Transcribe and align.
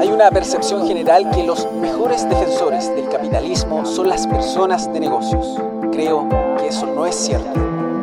Hay 0.00 0.08
una 0.08 0.30
percepción 0.30 0.88
general 0.88 1.30
que 1.30 1.44
los 1.44 1.70
mejores 1.78 2.26
defensores 2.26 2.88
del 2.96 3.10
capitalismo 3.10 3.84
son 3.84 4.08
las 4.08 4.26
personas 4.26 4.90
de 4.90 4.98
negocios. 4.98 5.60
Creo 5.92 6.26
que 6.58 6.68
eso 6.68 6.86
no 6.86 7.04
es 7.04 7.14
cierto. 7.14 7.52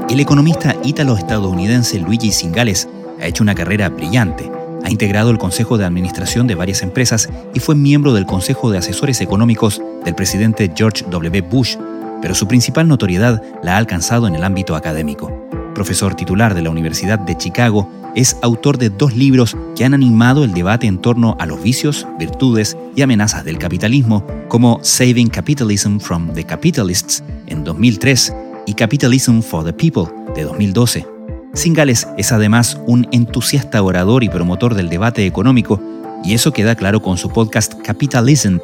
El 0.08 0.20
economista 0.20 0.76
ítalo-estadounidense 0.84 1.98
Luigi 1.98 2.32
Singales 2.32 2.88
ha 3.20 3.26
hecho 3.26 3.42
una 3.42 3.56
carrera 3.56 3.90
brillante. 3.90 4.52
Ha 4.84 4.92
integrado 4.92 5.32
el 5.32 5.40
Consejo 5.40 5.80
de 5.80 5.86
Administración 5.86 6.46
de 6.46 6.54
varias 6.54 6.84
empresas 6.84 7.30
y 7.56 7.60
fue 7.60 7.74
miembro 7.74 8.14
del 8.14 8.28
Consejo 8.28 8.70
de 8.70 8.78
Asesores 8.78 9.20
Económicos 9.20 9.82
del 10.06 10.14
presidente 10.14 10.72
George 10.76 11.04
W. 11.10 11.42
Bush, 11.42 11.78
pero 12.22 12.36
su 12.36 12.48
principal 12.48 12.88
notoriedad 12.88 13.42
la 13.64 13.74
ha 13.74 13.78
alcanzado 13.78 14.28
en 14.28 14.36
el 14.36 14.44
ámbito 14.44 14.76
académico. 14.76 15.47
Profesor 15.78 16.16
titular 16.16 16.56
de 16.56 16.64
la 16.64 16.72
Universidad 16.72 17.20
de 17.20 17.38
Chicago, 17.38 17.88
es 18.16 18.36
autor 18.42 18.80
de 18.80 18.90
dos 18.90 19.16
libros 19.16 19.56
que 19.76 19.86
han 19.86 19.94
animado 19.94 20.44
el 20.44 20.56
debate 20.56 20.88
en 20.88 20.98
torno 20.98 21.38
a 21.40 21.46
los 21.46 21.62
vicios, 21.62 22.08
virtudes 22.18 22.76
y 22.96 23.04
amenazas 23.04 23.46
del 23.46 23.60
capitalismo, 23.60 24.26
como 24.48 24.80
Saving 24.82 25.28
Capitalism 25.28 26.00
from 26.00 26.34
the 26.34 26.44
Capitalists 26.44 27.24
en 27.46 27.64
2003 27.64 28.34
y 28.66 28.74
Capitalism 28.74 29.42
for 29.42 29.64
the 29.64 29.72
People 29.72 30.12
de 30.36 30.46
2012. 30.46 31.06
Singales 31.54 32.08
es 32.18 32.32
además 32.32 32.82
un 32.88 33.08
entusiasta 33.12 33.84
orador 33.84 34.24
y 34.24 34.30
promotor 34.30 34.74
del 34.74 34.90
debate 34.90 35.28
económico, 35.28 35.80
y 36.24 36.34
eso 36.34 36.54
queda 36.54 36.74
claro 36.74 37.04
con 37.04 37.20
su 37.20 37.30
podcast 37.30 37.76
Capitalism, 37.84 38.58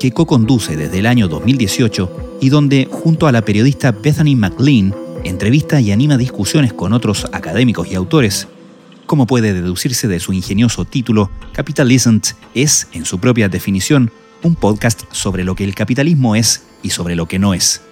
que 0.00 0.10
co-conduce 0.10 0.76
desde 0.76 0.98
el 0.98 1.06
año 1.06 1.28
2018 1.28 2.38
y 2.40 2.48
donde, 2.48 2.88
junto 2.90 3.28
a 3.28 3.32
la 3.32 3.42
periodista 3.42 3.92
Bethany 3.92 4.34
McLean, 4.34 4.92
entrevista 5.28 5.80
y 5.80 5.92
anima 5.92 6.16
discusiones 6.16 6.72
con 6.72 6.92
otros 6.92 7.26
académicos 7.32 7.88
y 7.88 7.94
autores 7.94 8.48
como 9.06 9.26
puede 9.26 9.54
deducirse 9.54 10.08
de 10.08 10.20
su 10.20 10.32
ingenioso 10.32 10.84
título, 10.84 11.30
Capitalism 11.52 12.18
es, 12.54 12.88
en 12.92 13.04
su 13.04 13.18
propia 13.18 13.48
definición, 13.48 14.10
un 14.42 14.56
podcast 14.56 15.04
sobre 15.12 15.44
lo 15.44 15.54
que 15.54 15.64
el 15.64 15.74
capitalismo 15.74 16.34
es 16.34 16.64
y 16.82 16.90
sobre 16.90 17.14
lo 17.14 17.26
que 17.26 17.38
no 17.38 17.54
es. 17.54 17.82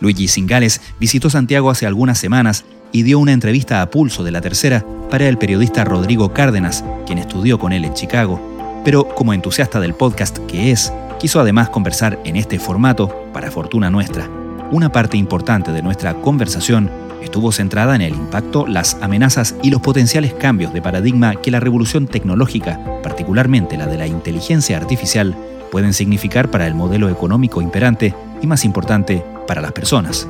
Luigi 0.00 0.28
Singales 0.28 0.80
visitó 0.98 1.30
Santiago 1.30 1.70
hace 1.70 1.86
algunas 1.86 2.18
semanas 2.18 2.64
y 2.92 3.04
dio 3.04 3.20
una 3.20 3.32
entrevista 3.32 3.82
a 3.82 3.90
pulso 3.90 4.24
de 4.24 4.32
la 4.32 4.40
tercera 4.40 4.84
para 5.10 5.28
el 5.28 5.38
periodista 5.38 5.84
Rodrigo 5.84 6.32
Cárdenas, 6.32 6.84
quien 7.06 7.18
estudió 7.18 7.58
con 7.58 7.72
él 7.72 7.84
en 7.84 7.94
Chicago. 7.94 8.82
Pero 8.84 9.08
como 9.14 9.32
entusiasta 9.32 9.80
del 9.80 9.94
podcast 9.94 10.38
que 10.46 10.72
es, 10.72 10.92
quiso 11.20 11.40
además 11.40 11.70
conversar 11.70 12.20
en 12.24 12.36
este 12.36 12.58
formato, 12.58 13.30
para 13.32 13.50
fortuna 13.50 13.90
nuestra. 13.90 14.43
Una 14.74 14.90
parte 14.90 15.16
importante 15.16 15.70
de 15.70 15.82
nuestra 15.82 16.14
conversación 16.14 16.90
estuvo 17.22 17.52
centrada 17.52 17.94
en 17.94 18.02
el 18.02 18.12
impacto, 18.12 18.66
las 18.66 18.96
amenazas 19.00 19.54
y 19.62 19.70
los 19.70 19.80
potenciales 19.80 20.34
cambios 20.34 20.72
de 20.72 20.82
paradigma 20.82 21.36
que 21.36 21.52
la 21.52 21.60
revolución 21.60 22.08
tecnológica, 22.08 22.80
particularmente 23.00 23.76
la 23.76 23.86
de 23.86 23.98
la 23.98 24.08
inteligencia 24.08 24.76
artificial, 24.76 25.36
pueden 25.70 25.92
significar 25.92 26.50
para 26.50 26.66
el 26.66 26.74
modelo 26.74 27.08
económico 27.08 27.62
imperante 27.62 28.16
y, 28.42 28.48
más 28.48 28.64
importante, 28.64 29.24
para 29.46 29.62
las 29.62 29.70
personas. 29.70 30.26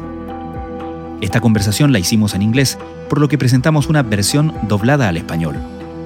Esta 1.23 1.41
conversación 1.41 1.91
la 1.91 1.99
hicimos 1.99 2.35
en 2.35 2.43
inglés, 2.43 2.77
por 3.09 3.23
lo 3.23 3.29
que 3.29 3.39
presentamos 3.39 3.89
una 3.89 4.03
versión 4.03 4.53
doblada 4.69 5.09
al 5.09 5.17
español. 5.17 5.57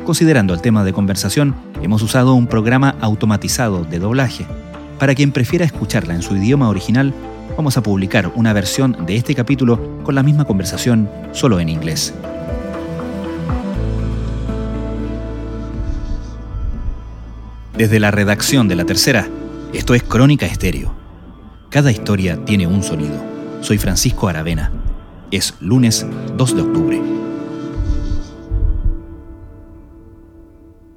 Considerando 0.04 0.54
el 0.54 0.60
tema 0.60 0.84
de 0.84 0.92
conversación, 0.92 1.56
hemos 1.82 2.02
usado 2.02 2.34
un 2.34 2.46
programa 2.46 2.94
automatizado 3.00 3.82
de 3.82 3.98
doblaje. 3.98 4.46
Para 5.00 5.16
quien 5.16 5.32
prefiera 5.32 5.64
escucharla 5.64 6.14
en 6.14 6.22
su 6.22 6.36
idioma 6.36 6.68
original, 6.68 7.12
vamos 7.58 7.76
a 7.76 7.82
publicar 7.82 8.30
una 8.36 8.52
versión 8.52 9.04
de 9.04 9.16
este 9.16 9.34
capítulo 9.34 10.04
con 10.04 10.14
la 10.14 10.22
misma 10.22 10.44
conversación, 10.44 11.10
solo 11.32 11.58
en 11.58 11.68
inglés. 11.68 12.14
Desde 17.76 17.98
la 17.98 18.12
redacción 18.12 18.68
de 18.68 18.76
la 18.76 18.84
tercera, 18.84 19.26
esto 19.72 19.94
es 19.94 20.04
Crónica 20.04 20.46
Estéreo. 20.46 20.94
Cada 21.68 21.90
historia 21.90 22.38
tiene 22.44 22.68
un 22.68 22.84
sonido. 22.84 23.20
Soy 23.60 23.76
Francisco 23.76 24.28
Aravena. 24.28 24.70
Es 25.32 25.52
lunes 25.60 26.06
2 26.36 26.54
de 26.54 26.62
octubre. 26.62 27.02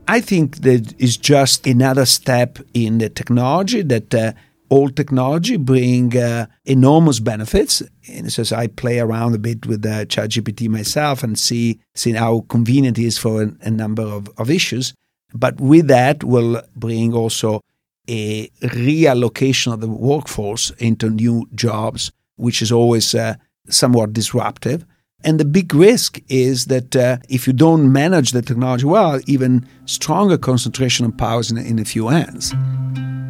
I 0.08 0.22
think 0.22 0.58
that 0.58 0.94
is 1.00 1.20
just 1.20 1.66
another 1.66 2.06
step 2.06 2.60
in 2.74 3.00
the 3.00 3.10
technology 3.10 3.84
that 3.84 4.14
uh, 4.14 4.34
old 4.72 4.96
technology 4.96 5.58
bring 5.58 6.18
uh, 6.18 6.48
enormous 6.66 7.20
benefits. 7.20 7.84
And 8.12 8.32
so 8.32 8.56
I 8.56 8.68
play 8.68 9.00
around 9.00 9.36
a 9.36 9.38
bit 9.38 9.66
with 9.68 9.86
uh, 9.86 10.06
ChatGPT 10.06 10.70
myself 10.70 11.24
and 11.24 11.38
see, 11.38 11.80
see 11.94 12.14
how 12.14 12.46
convenient 12.48 12.98
it 12.98 13.04
is 13.04 13.18
for 13.18 13.44
a, 13.44 13.52
a 13.62 13.70
number 13.70 14.02
of, 14.02 14.30
of 14.38 14.50
issues. 14.50 14.94
But 15.34 15.60
with 15.60 15.88
that 15.88 16.24
will 16.24 16.64
bring 16.76 17.14
also 17.14 17.62
a 18.10 18.48
reallocation 18.64 19.74
of 19.74 19.82
the 19.82 19.90
workforce 19.90 20.72
into 20.72 21.10
new 21.10 21.48
jobs, 21.54 22.12
which 22.38 22.62
is 22.62 22.72
always 22.72 23.14
uh, 23.14 23.36
somewhat 23.70 24.14
disruptive. 24.14 24.86
And 25.24 25.40
the 25.40 25.46
big 25.46 25.76
risk 25.76 26.20
is 26.30 26.66
that 26.66 26.96
uh, 26.96 27.18
if 27.30 27.46
you 27.46 27.54
don't 27.54 27.92
manage 27.92 28.32
the 28.32 28.42
technology 28.42 28.86
well, 28.86 29.20
even 29.28 29.68
stronger 29.86 30.38
concentration 30.38 31.06
of 31.06 31.16
powers 31.18 31.52
in, 31.52 31.58
in 31.58 31.78
a 31.78 31.86
few 31.86 32.08
hands. 32.08 32.54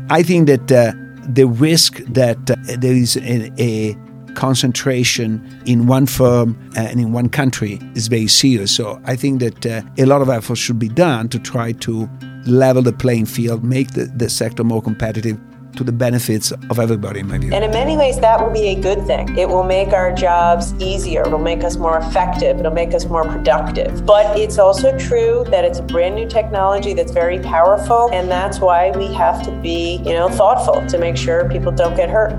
I 0.09 0.23
think 0.23 0.47
that 0.47 0.71
uh, 0.71 0.93
the 1.27 1.45
risk 1.45 1.97
that 2.07 2.49
uh, 2.49 2.55
there 2.77 2.93
is 2.93 3.17
a, 3.17 3.51
a, 3.59 3.95
concentration 4.35 5.45
in 5.65 5.87
one 5.87 6.05
firm 6.05 6.57
and 6.77 7.01
in 7.01 7.11
one 7.11 7.27
country 7.27 7.81
is 7.95 8.07
very 8.07 8.27
serious. 8.27 8.73
So 8.73 8.97
I 9.03 9.17
think 9.17 9.41
that 9.41 9.65
uh, 9.65 9.81
a 9.97 10.05
lot 10.05 10.21
of 10.21 10.29
effort 10.29 10.55
should 10.55 10.79
be 10.79 10.87
done 10.87 11.27
to 11.29 11.37
try 11.37 11.73
to 11.73 12.09
level 12.45 12.81
the 12.81 12.93
playing 12.93 13.25
field, 13.25 13.61
make 13.61 13.91
the, 13.91 14.05
the 14.05 14.29
sector 14.29 14.63
more 14.63 14.81
competitive 14.81 15.37
to 15.75 15.83
the 15.83 15.91
benefits 15.91 16.51
of 16.51 16.79
everybody, 16.79 17.21
in 17.21 17.27
my 17.27 17.37
view. 17.37 17.53
And 17.53 17.63
in 17.63 17.71
many 17.71 17.97
ways, 17.97 18.19
that 18.19 18.41
will 18.41 18.51
be 18.51 18.67
a 18.67 18.75
good 18.75 19.05
thing. 19.05 19.37
It 19.37 19.47
will 19.47 19.63
make 19.63 19.89
our 19.93 20.13
jobs 20.13 20.73
easier. 20.75 21.21
It'll 21.21 21.39
make 21.39 21.63
us 21.63 21.77
more 21.77 21.97
effective. 21.97 22.59
It'll 22.59 22.71
make 22.71 22.93
us 22.93 23.05
more 23.05 23.23
productive. 23.23 24.05
But 24.05 24.37
it's 24.37 24.57
also 24.57 24.97
true 24.97 25.45
that 25.49 25.65
it's 25.65 25.79
a 25.79 25.83
brand 25.83 26.15
new 26.15 26.27
technology 26.27 26.93
that's 26.93 27.11
very 27.11 27.39
powerful, 27.39 28.09
and 28.11 28.29
that's 28.29 28.59
why 28.59 28.91
we 28.91 29.07
have 29.13 29.43
to 29.43 29.51
be, 29.61 29.97
you 30.05 30.13
know, 30.13 30.29
thoughtful 30.29 30.85
to 30.87 30.97
make 30.97 31.17
sure 31.17 31.49
people 31.49 31.71
don't 31.71 31.95
get 31.95 32.09
hurt. 32.09 32.33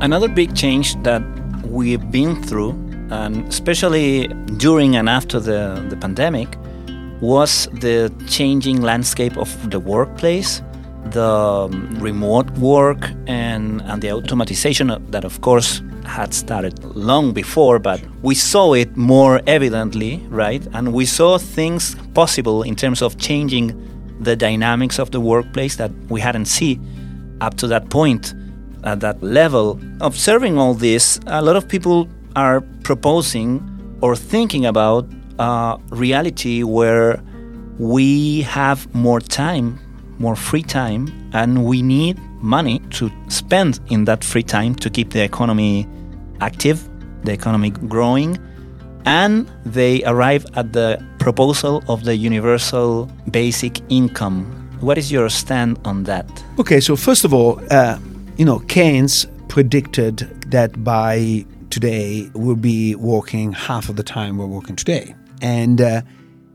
Another 0.00 0.28
big 0.28 0.54
change 0.54 1.00
that 1.02 1.22
we've 1.64 2.10
been 2.10 2.42
through, 2.42 2.70
and 3.10 3.46
especially 3.48 4.28
during 4.58 4.96
and 4.96 5.08
after 5.08 5.40
the, 5.40 5.84
the 5.88 5.96
pandemic, 5.96 6.56
was 7.20 7.66
the 7.80 8.12
changing 8.28 8.80
landscape 8.80 9.36
of 9.36 9.70
the 9.70 9.80
workplace 9.80 10.62
the 11.06 11.22
um, 11.22 11.96
remote 12.00 12.50
work 12.58 13.10
and, 13.26 13.80
and 13.82 14.02
the 14.02 14.08
automatization 14.08 15.10
that, 15.10 15.24
of 15.24 15.40
course, 15.40 15.82
had 16.04 16.32
started 16.34 16.82
long 16.96 17.32
before, 17.32 17.78
but 17.78 18.02
we 18.22 18.34
saw 18.34 18.72
it 18.72 18.96
more 18.96 19.40
evidently, 19.46 20.18
right? 20.28 20.66
And 20.72 20.92
we 20.92 21.06
saw 21.06 21.38
things 21.38 21.94
possible 22.14 22.62
in 22.62 22.74
terms 22.74 23.02
of 23.02 23.18
changing 23.18 23.74
the 24.20 24.34
dynamics 24.34 24.98
of 24.98 25.10
the 25.10 25.20
workplace 25.20 25.76
that 25.76 25.92
we 26.08 26.20
hadn't 26.20 26.46
seen 26.46 27.38
up 27.40 27.56
to 27.58 27.66
that 27.68 27.88
point 27.90 28.34
at 28.84 29.00
that 29.00 29.22
level. 29.22 29.78
Observing 30.00 30.58
all 30.58 30.74
this, 30.74 31.20
a 31.26 31.42
lot 31.42 31.56
of 31.56 31.68
people 31.68 32.08
are 32.34 32.60
proposing 32.82 33.62
or 34.00 34.16
thinking 34.16 34.66
about 34.66 35.06
a 35.38 35.78
reality 35.90 36.62
where 36.62 37.22
we 37.78 38.42
have 38.42 38.92
more 38.94 39.20
time 39.20 39.78
more 40.18 40.36
free 40.36 40.62
time, 40.62 41.30
and 41.32 41.64
we 41.64 41.82
need 41.82 42.18
money 42.40 42.80
to 42.90 43.10
spend 43.28 43.80
in 43.88 44.04
that 44.04 44.24
free 44.24 44.42
time 44.42 44.74
to 44.76 44.90
keep 44.90 45.10
the 45.10 45.22
economy 45.22 45.86
active, 46.40 46.88
the 47.24 47.32
economy 47.32 47.70
growing, 47.70 48.38
and 49.04 49.50
they 49.64 50.04
arrive 50.04 50.46
at 50.54 50.72
the 50.72 51.02
proposal 51.18 51.82
of 51.88 52.04
the 52.04 52.16
universal 52.16 53.10
basic 53.30 53.80
income. 53.90 54.44
What 54.80 54.98
is 54.98 55.10
your 55.10 55.28
stand 55.28 55.78
on 55.84 56.04
that? 56.04 56.26
Okay, 56.58 56.80
so 56.80 56.94
first 56.94 57.24
of 57.24 57.34
all, 57.34 57.60
uh, 57.70 57.98
you 58.36 58.44
know, 58.44 58.60
Keynes 58.60 59.26
predicted 59.48 60.18
that 60.50 60.84
by 60.84 61.44
today 61.70 62.30
we'll 62.34 62.56
be 62.56 62.94
working 62.94 63.52
half 63.52 63.88
of 63.88 63.96
the 63.96 64.02
time 64.02 64.38
we're 64.38 64.46
working 64.46 64.76
today. 64.76 65.14
And 65.42 65.80
uh, 65.80 66.02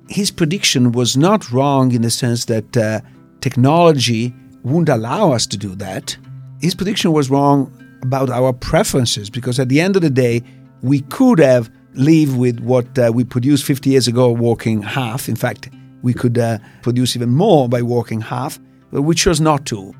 his 0.09 0.31
prediction 0.31 0.91
was 0.91 1.17
not 1.17 1.51
wrong 1.51 1.91
in 1.91 2.01
the 2.01 2.09
sense 2.09 2.45
that 2.45 2.77
uh, 2.77 3.01
technology 3.43 4.33
wouldn't 4.63 4.87
allow 4.87 5.33
us 5.33 5.45
to 5.47 5.57
do 5.57 5.75
that. 5.75 6.17
His 6.61 6.73
prediction 6.73 7.11
was 7.11 7.29
wrong 7.29 7.69
about 8.01 8.29
our 8.29 8.53
preferences 8.53 9.29
because 9.29 9.59
at 9.59 9.67
the 9.67 9.81
end 9.81 9.97
of 9.97 10.01
the 10.01 10.09
day, 10.09 10.41
we 10.81 11.01
could 11.01 11.39
have 11.39 11.69
lived 11.93 12.37
with 12.37 12.61
what 12.61 12.87
uh, 12.97 13.11
we 13.13 13.25
produced 13.25 13.65
50 13.65 13.89
years 13.89 14.07
ago, 14.07 14.29
walking 14.31 14.81
half. 14.81 15.27
In 15.27 15.35
fact, 15.35 15.69
we 16.03 16.13
could 16.13 16.37
uh, 16.37 16.57
produce 16.81 17.15
even 17.17 17.31
more 17.31 17.67
by 17.67 17.81
walking 17.81 18.21
half, 18.21 18.59
but 18.91 19.01
we 19.01 19.13
chose 19.13 19.41
not 19.41 19.65
to. 19.65 19.93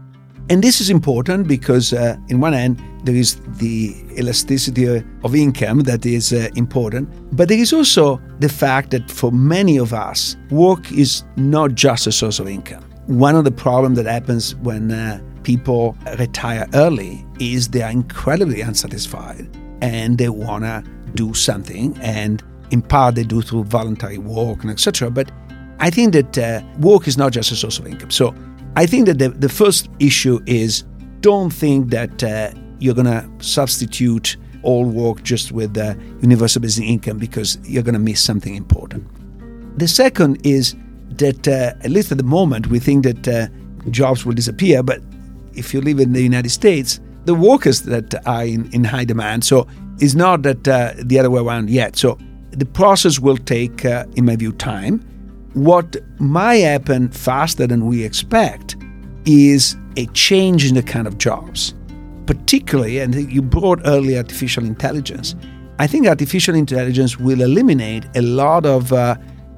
And 0.50 0.62
this 0.62 0.82
is 0.82 0.90
important 0.90 1.48
because, 1.48 1.94
uh, 1.94 2.18
in 2.30 2.40
one 2.40 2.54
hand, 2.54 2.82
there 3.04 3.16
is 3.16 3.40
the 3.58 3.94
elasticity 4.18 5.04
of 5.24 5.36
income 5.36 5.82
that 5.82 6.06
is 6.06 6.34
uh, 6.34 6.50
important, 6.56 7.10
but 7.36 7.48
there 7.50 7.60
is 7.60 7.74
also 7.74 8.22
the 8.40 8.50
fact 8.50 8.92
that 8.92 9.10
for 9.12 9.32
many 9.32 9.78
of 9.78 9.94
us, 9.94 10.38
work 10.50 10.92
is 10.92 11.24
not 11.36 11.76
just 11.76 12.08
a 12.08 12.12
source 12.12 12.40
of 12.40 12.48
income 12.48 12.83
one 13.08 13.36
of 13.36 13.44
the 13.44 13.52
problems 13.52 13.98
that 13.98 14.06
happens 14.06 14.56
when 14.56 14.92
uh, 14.92 15.22
people 15.44 15.98
retire 16.18 16.68
early 16.74 17.26
is 17.40 17.70
they 17.70 17.82
are 17.82 17.92
incredibly 17.92 18.62
unsatisfied 18.62 19.48
and 19.82 20.18
they 20.18 20.30
want 20.30 20.64
to 20.64 20.84
do 21.16 21.34
something 21.34 21.98
and 22.02 22.42
in 22.72 22.82
part 22.82 23.16
they 23.16 23.24
do 23.24 23.42
through 23.42 23.64
voluntary 23.66 24.18
work 24.18 24.62
and 24.64 24.72
etc 24.72 25.12
but 25.12 25.32
i 25.80 25.90
think 25.90 26.14
that 26.14 26.38
uh, 26.38 26.62
work 26.80 27.08
is 27.08 27.18
not 27.18 27.32
just 27.32 27.52
a 27.52 27.56
source 27.56 27.78
of 27.78 27.86
income. 27.86 28.10
So 28.10 28.34
i 28.76 28.86
think 28.86 29.06
that 29.08 29.20
the, 29.20 29.30
the 29.30 29.50
first 29.50 29.90
issue 30.00 30.40
is 30.46 30.84
don't 31.20 31.52
think 31.52 31.90
that 31.90 32.24
uh, 32.24 32.52
you're 32.80 32.96
going 32.96 33.06
to 33.06 33.30
substitute 33.40 34.38
all 34.64 34.86
work 34.86 35.24
just 35.24 35.52
with 35.52 35.78
uh, 35.78 35.94
universal 36.22 36.62
basic 36.62 36.86
income 36.86 37.18
because 37.18 37.58
you're 37.64 37.84
going 37.84 37.94
to 37.94 38.00
miss 38.00 38.22
something 38.22 38.56
important. 38.56 39.06
The 39.78 39.88
second 39.88 40.46
is 40.46 40.76
that 41.20 41.48
uh, 41.48 41.74
at 41.82 41.90
least 41.90 42.12
at 42.12 42.18
the 42.18 42.24
moment 42.24 42.68
we 42.68 42.80
think 42.80 43.04
that 43.04 43.28
uh, 43.28 43.48
jobs 43.90 44.26
will 44.26 44.34
disappear 44.34 44.84
but 44.84 45.02
if 45.56 45.74
you 45.74 45.82
live 45.82 46.00
in 46.00 46.14
the 46.14 46.22
United 46.22 46.50
States, 46.50 47.00
the 47.26 47.36
workers 47.36 47.84
that 47.84 48.16
are 48.28 48.46
in, 48.46 48.70
in 48.74 48.84
high 48.84 49.06
demand. 49.06 49.44
So 49.44 49.68
it's 50.00 50.16
not 50.16 50.44
that 50.44 50.68
uh, 50.68 50.94
the 50.98 51.20
other 51.20 51.30
way 51.30 51.42
around 51.42 51.70
yet. 51.70 51.96
So 51.96 52.18
the 52.52 52.66
process 52.66 53.20
will 53.20 53.38
take, 53.38 53.86
uh, 53.86 54.06
in 54.16 54.26
my 54.26 54.36
view, 54.36 54.52
time. 54.54 55.00
What 55.54 55.98
might 56.20 56.58
happen 56.58 57.10
faster 57.10 57.68
than 57.68 57.86
we 57.86 58.04
expect 58.04 58.76
is 59.26 59.78
a 59.96 60.08
change 60.08 60.68
in 60.68 60.76
the 60.76 60.84
kind 60.84 61.08
of 61.08 61.18
jobs, 61.18 61.74
particularly, 62.26 63.00
and 63.00 63.32
you 63.32 63.42
brought 63.42 63.80
early 63.86 64.18
artificial 64.18 64.66
intelligence. 64.66 65.36
I 65.80 65.88
think 65.88 66.08
artificial 66.08 66.56
intelligence 66.56 67.20
will 67.20 67.42
eliminate 67.42 68.06
a 68.16 68.22
lot 68.22 68.66
of 68.66 68.92
uh, 68.92 69.16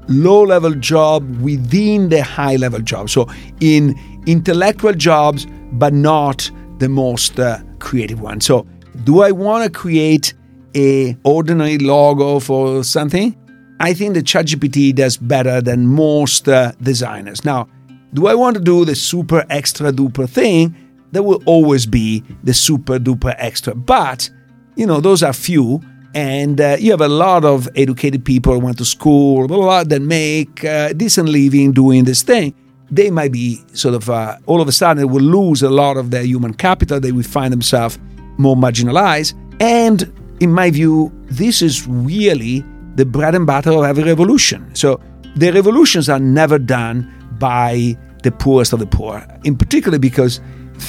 low 0.07 0.43
level 0.43 0.73
job 0.73 1.39
within 1.41 2.09
the 2.09 2.23
high 2.23 2.55
level 2.55 2.79
job. 2.79 3.09
So 3.09 3.27
in 3.59 3.95
intellectual 4.25 4.93
jobs, 4.93 5.47
but 5.73 5.93
not 5.93 6.49
the 6.79 6.89
most 6.89 7.39
uh, 7.39 7.59
creative 7.79 8.21
one. 8.21 8.41
So, 8.41 8.65
do 9.03 9.21
I 9.21 9.31
want 9.31 9.63
to 9.65 9.69
create 9.69 10.33
a 10.75 11.17
ordinary 11.23 11.77
logo 11.77 12.39
for 12.39 12.83
something? 12.83 13.35
I 13.79 13.93
think 13.93 14.13
that 14.13 14.25
ChatGPT 14.25 14.95
does 14.95 15.17
better 15.17 15.61
than 15.61 15.87
most 15.87 16.47
uh, 16.47 16.71
designers. 16.81 17.43
Now, 17.43 17.67
do 18.13 18.27
I 18.27 18.35
want 18.35 18.55
to 18.55 18.61
do 18.61 18.85
the 18.85 18.95
super 18.95 19.45
extra 19.49 19.91
duper 19.91 20.29
thing? 20.29 20.75
There 21.11 21.23
will 21.23 21.41
always 21.45 21.85
be 21.85 22.23
the 22.43 22.53
super 22.53 22.99
duper 22.99 23.35
extra, 23.37 23.75
but 23.75 24.29
you 24.75 24.85
know 24.85 24.99
those 25.01 25.23
are 25.23 25.33
few, 25.33 25.81
and 26.15 26.59
uh, 26.59 26.77
you 26.79 26.89
have 26.89 27.01
a 27.01 27.07
lot 27.07 27.45
of 27.45 27.69
educated 27.75 28.25
people 28.25 28.53
who 28.53 28.59
went 28.59 28.79
to 28.79 28.85
school, 28.85 29.47
blah, 29.47 29.57
blah, 29.57 29.83
that 29.83 30.01
make 30.01 30.65
uh, 30.65 30.93
decent 30.93 31.29
living 31.29 31.73
doing 31.73 32.05
this 32.05 32.23
thing 32.23 32.55
they 32.91 33.09
might 33.09 33.31
be 33.31 33.63
sort 33.73 33.95
of 33.95 34.09
uh, 34.09 34.37
all 34.45 34.61
of 34.61 34.67
a 34.67 34.71
sudden 34.71 34.97
they 34.97 35.05
will 35.05 35.21
lose 35.21 35.63
a 35.63 35.69
lot 35.69 35.97
of 35.97 36.11
their 36.11 36.23
human 36.23 36.53
capital. 36.53 36.99
They 36.99 37.11
will 37.11 37.23
find 37.23 37.51
themselves 37.51 37.97
more 38.37 38.55
marginalized. 38.55 39.33
And 39.59 40.11
in 40.39 40.51
my 40.51 40.69
view, 40.69 41.11
this 41.25 41.61
is 41.61 41.87
really 41.87 42.63
the 42.95 43.05
bread 43.05 43.35
and 43.35 43.45
butter 43.45 43.71
of 43.71 43.83
every 43.83 44.03
revolution. 44.03 44.73
So 44.75 44.99
the 45.35 45.51
revolutions 45.51 46.09
are 46.09 46.19
never 46.19 46.59
done 46.59 47.11
by 47.39 47.97
the 48.23 48.31
poorest 48.31 48.73
of 48.73 48.79
the 48.79 48.87
poor, 48.87 49.25
in 49.43 49.57
particular 49.57 49.99
because 49.99 50.41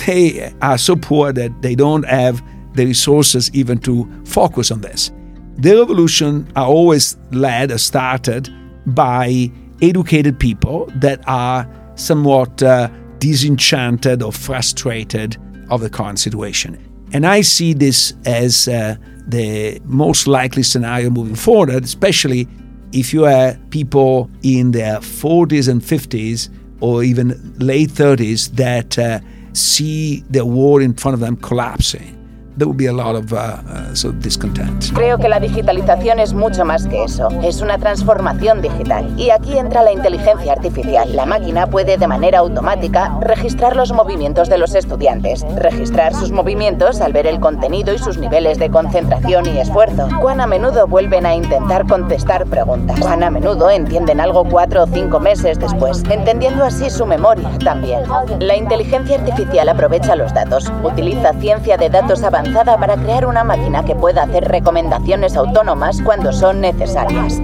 they 0.06 0.52
are 0.62 0.78
so 0.78 0.96
poor 0.96 1.32
that 1.32 1.62
they 1.62 1.74
don't 1.74 2.04
have 2.04 2.42
the 2.74 2.86
resources 2.86 3.50
even 3.54 3.78
to 3.78 4.10
focus 4.24 4.70
on 4.70 4.80
this. 4.80 5.10
The 5.58 5.74
revolution 5.76 6.50
are 6.54 6.66
always 6.66 7.16
led 7.32 7.72
or 7.72 7.78
started 7.78 8.52
by 8.86 9.50
educated 9.80 10.38
people 10.38 10.90
that 10.96 11.20
are 11.26 11.66
somewhat 11.94 12.62
uh, 12.62 12.88
disenchanted 13.18 14.22
or 14.22 14.32
frustrated 14.32 15.36
of 15.70 15.80
the 15.80 15.90
current 15.90 16.18
situation. 16.18 16.78
And 17.12 17.26
I 17.26 17.40
see 17.40 17.72
this 17.72 18.12
as 18.26 18.68
uh, 18.68 18.96
the 19.26 19.80
most 19.84 20.26
likely 20.26 20.62
scenario 20.62 21.10
moving 21.10 21.34
forward, 21.34 21.84
especially 21.84 22.46
if 22.92 23.12
you 23.12 23.24
are 23.24 23.54
people 23.70 24.30
in 24.42 24.72
their 24.72 24.98
40s 24.98 25.68
and 25.68 25.80
50s 25.80 26.50
or 26.80 27.02
even 27.02 27.54
late 27.58 27.90
30s 27.90 28.50
that 28.56 28.98
uh, 28.98 29.20
see 29.52 30.20
the 30.30 30.44
world 30.44 30.82
in 30.82 30.94
front 30.94 31.14
of 31.14 31.20
them 31.20 31.36
collapsing. 31.36 32.15
There 32.56 32.66
would 32.66 32.78
be 32.78 32.86
a 32.86 32.92
lot 32.92 33.14
of 33.14 33.32
uh, 33.32 33.58
uh, 33.68 34.12
discontent. 34.20 34.92
Creo 34.94 35.18
que 35.18 35.28
la 35.28 35.38
digitalización 35.38 36.18
es 36.18 36.32
mucho 36.32 36.64
más 36.64 36.86
que 36.86 37.04
eso. 37.04 37.28
Es 37.42 37.60
una 37.60 37.78
transformación 37.78 38.62
digital. 38.62 39.12
Y 39.18 39.30
aquí 39.30 39.58
entra 39.58 39.82
la 39.82 39.92
inteligencia 39.92 40.52
artificial. 40.52 41.14
La 41.14 41.26
máquina 41.26 41.66
puede 41.66 41.98
de 41.98 42.06
manera 42.06 42.38
automática 42.38 43.18
registrar 43.20 43.76
los 43.76 43.92
movimientos 43.92 44.48
de 44.48 44.58
los 44.58 44.74
estudiantes, 44.74 45.44
registrar 45.56 46.14
sus 46.14 46.32
movimientos 46.32 47.00
al 47.00 47.12
ver 47.12 47.26
el 47.26 47.40
contenido 47.40 47.92
y 47.92 47.98
sus 47.98 48.16
niveles 48.16 48.58
de 48.58 48.70
concentración 48.70 49.46
y 49.46 49.58
esfuerzo. 49.58 50.08
Cuán 50.20 50.40
a 50.40 50.46
menudo 50.46 50.86
vuelven 50.86 51.26
a 51.26 51.34
intentar 51.34 51.86
contestar 51.86 52.46
preguntas. 52.46 52.98
Cuán 53.00 53.22
a 53.22 53.30
menudo 53.30 53.70
entienden 53.70 54.20
algo 54.20 54.44
cuatro 54.44 54.84
o 54.84 54.86
cinco 54.86 55.20
meses 55.20 55.58
después, 55.58 56.02
entendiendo 56.08 56.64
así 56.64 56.88
su 56.88 57.04
memoria 57.04 57.50
también. 57.62 58.00
La 58.40 58.56
inteligencia 58.56 59.16
artificial 59.16 59.68
aprovecha 59.68 60.16
los 60.16 60.32
datos, 60.32 60.72
utiliza 60.82 61.32
ciencia 61.34 61.76
de 61.76 61.90
datos 61.90 62.22
avanzada 62.22 62.45
para 62.52 62.96
crear 62.96 63.26
una 63.26 63.44
máquina 63.44 63.84
que 63.84 63.94
pueda 63.94 64.22
hacer 64.24 64.44
recomendaciones 64.44 65.36
autónomas 65.36 66.00
cuando 66.02 66.32
son 66.32 66.60
necesarias. 66.60 67.40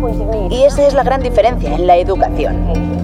Y 0.50 0.64
esa 0.64 0.86
es 0.86 0.94
la 0.94 1.02
gran 1.02 1.22
diferencia 1.22 1.74
en 1.74 1.86
la 1.86 1.96
educación. 1.96 3.02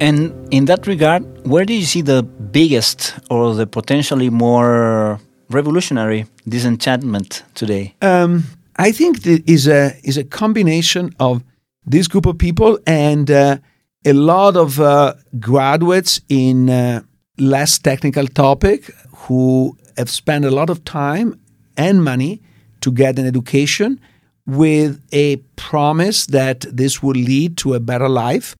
And 0.00 0.32
in 0.50 0.64
that 0.64 0.86
regard, 0.86 1.22
where 1.44 1.64
do 1.64 1.72
you 1.72 1.84
see 1.84 2.02
the 2.02 2.22
biggest 2.22 3.14
or 3.30 3.54
the 3.54 3.66
potentially 3.66 4.30
more 4.30 5.20
revolutionary 5.48 6.26
disenchantment 6.48 7.44
today? 7.54 7.94
Um, 8.02 8.44
I 8.76 8.90
think 8.90 9.24
it 9.24 9.48
is 9.48 9.68
a 9.68 9.94
is 10.02 10.16
a 10.18 10.24
combination 10.24 11.14
of 11.20 11.44
this 11.86 12.08
group 12.08 12.26
of 12.26 12.36
people 12.36 12.80
and 12.84 13.30
uh, 13.30 13.58
a 14.04 14.12
lot 14.12 14.56
of 14.56 14.80
uh, 14.80 15.14
graduates 15.38 16.20
in 16.28 16.68
uh, 16.68 17.02
less 17.38 17.78
technical 17.78 18.26
topic 18.26 18.90
who 19.14 19.76
have 19.96 20.10
spent 20.10 20.44
a 20.44 20.50
lot 20.50 20.70
of 20.70 20.84
time 20.84 21.38
and 21.76 22.04
money 22.04 22.42
to 22.80 22.90
get 22.90 23.18
an 23.18 23.26
education 23.26 24.00
with 24.46 25.00
a 25.12 25.36
promise 25.56 26.26
that 26.26 26.60
this 26.62 27.02
will 27.02 27.12
lead 27.12 27.56
to 27.56 27.74
a 27.74 27.80
better 27.80 28.08
life. 28.08 28.56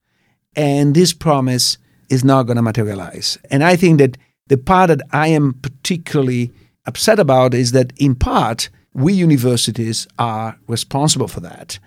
And 0.55 0.95
this 0.95 1.13
promise 1.13 1.79
is 2.09 2.25
not 2.25 2.45
going 2.45 2.57
to 2.57 2.63
materialize. 2.63 3.39
And 3.51 3.65
i 3.65 3.75
think 3.75 3.99
that 3.99 4.19
the 4.49 4.59
part 4.59 4.89
that 4.89 5.01
i 5.13 5.29
am 5.29 5.55
particularly 5.55 6.53
upset 6.87 7.19
about 7.19 7.55
is 7.55 7.73
that 7.73 7.93
in 7.97 8.15
part 8.15 8.69
we 8.95 9.13
universities 9.15 10.07
are 10.19 10.59
responsible 10.69 11.29
for 11.29 11.41
that. 11.41 11.79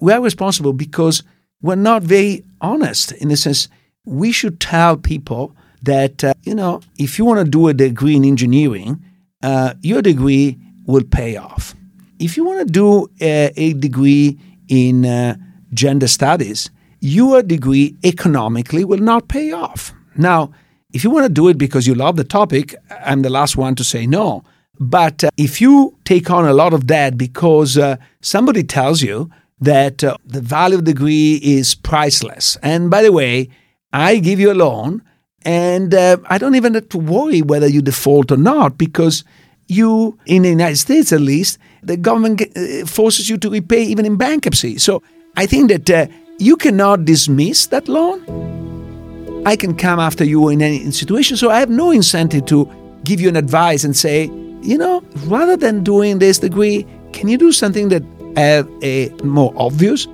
We 0.00 0.12
are 0.12 0.20
responsible 0.20 0.72
because 0.72 1.22
we're 1.64 1.76
not 1.76 2.02
very 2.02 2.44
honest 2.60 3.12
in 3.12 3.28
the 3.30 3.36
sense 3.38 3.68
we 4.04 4.30
should 4.32 4.60
tell 4.60 4.98
people 4.98 5.56
that, 5.82 6.22
uh, 6.22 6.34
you 6.42 6.54
know, 6.54 6.82
if 6.98 7.18
you 7.18 7.24
want 7.24 7.42
to 7.42 7.50
do 7.50 7.68
a 7.68 7.72
degree 7.72 8.16
in 8.16 8.24
engineering, 8.24 9.02
uh, 9.42 9.72
your 9.80 10.02
degree 10.02 10.58
will 10.84 11.04
pay 11.04 11.36
off. 11.36 11.74
If 12.18 12.36
you 12.36 12.44
want 12.44 12.58
to 12.66 12.70
do 12.70 13.08
a, 13.18 13.50
a 13.56 13.72
degree 13.72 14.38
in 14.68 15.06
uh, 15.06 15.36
gender 15.72 16.06
studies, 16.06 16.70
your 17.00 17.42
degree 17.42 17.96
economically 18.04 18.84
will 18.84 18.98
not 18.98 19.28
pay 19.28 19.52
off. 19.52 19.94
Now, 20.18 20.52
if 20.92 21.02
you 21.02 21.08
want 21.08 21.24
to 21.24 21.32
do 21.32 21.48
it 21.48 21.56
because 21.56 21.86
you 21.86 21.94
love 21.94 22.16
the 22.16 22.24
topic, 22.24 22.74
I'm 22.90 23.22
the 23.22 23.30
last 23.30 23.56
one 23.56 23.74
to 23.76 23.84
say 23.84 24.06
no. 24.06 24.44
But 24.78 25.24
uh, 25.24 25.30
if 25.38 25.62
you 25.62 25.96
take 26.04 26.30
on 26.30 26.44
a 26.46 26.52
lot 26.52 26.74
of 26.74 26.86
debt 26.86 27.16
because 27.16 27.78
uh, 27.78 27.96
somebody 28.20 28.64
tells 28.64 29.00
you 29.00 29.30
that 29.64 30.04
uh, 30.04 30.16
the 30.24 30.40
value 30.40 30.78
of 30.78 30.84
the 30.84 30.92
degree 30.92 31.40
is 31.42 31.74
priceless. 31.74 32.56
And 32.62 32.90
by 32.90 33.02
the 33.02 33.12
way, 33.12 33.48
I 33.92 34.18
give 34.18 34.40
you 34.40 34.50
a 34.50 34.54
loan, 34.54 35.02
and 35.44 35.94
uh, 35.94 36.16
I 36.26 36.38
don't 36.38 36.54
even 36.54 36.74
have 36.74 36.88
to 36.90 36.98
worry 36.98 37.42
whether 37.42 37.66
you 37.68 37.82
default 37.82 38.32
or 38.32 38.36
not 38.36 38.78
because 38.78 39.24
you, 39.66 40.18
in 40.26 40.42
the 40.42 40.50
United 40.50 40.76
States 40.76 41.12
at 41.12 41.20
least, 41.20 41.58
the 41.82 41.96
government 41.96 42.42
uh, 42.42 42.86
forces 42.86 43.28
you 43.28 43.36
to 43.38 43.50
repay 43.50 43.82
even 43.84 44.04
in 44.04 44.16
bankruptcy. 44.16 44.78
So 44.78 45.02
I 45.36 45.46
think 45.46 45.70
that 45.70 45.90
uh, 45.90 46.06
you 46.38 46.56
cannot 46.56 47.04
dismiss 47.04 47.66
that 47.66 47.88
loan. 47.88 48.22
I 49.46 49.56
can 49.56 49.76
come 49.76 50.00
after 50.00 50.24
you 50.24 50.48
in 50.48 50.62
any 50.62 50.90
situation. 50.90 51.36
So 51.36 51.50
I 51.50 51.60
have 51.60 51.70
no 51.70 51.90
incentive 51.90 52.46
to 52.46 52.70
give 53.04 53.20
you 53.20 53.28
an 53.28 53.36
advice 53.36 53.84
and 53.84 53.94
say, 53.96 54.24
you 54.62 54.78
know, 54.78 55.02
rather 55.26 55.56
than 55.56 55.84
doing 55.84 56.18
this 56.18 56.38
degree, 56.38 56.86
can 57.12 57.28
you 57.28 57.36
do 57.36 57.52
something 57.52 57.90
that 57.90 58.02
have 58.36 58.68
a 58.82 59.10
uh, 59.10 59.24
more 59.24 59.52
obvious. 59.56 60.06